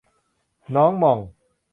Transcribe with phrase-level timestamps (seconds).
[0.75, 1.19] น้องหม่อง